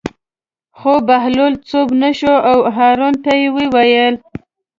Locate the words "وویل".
3.55-4.15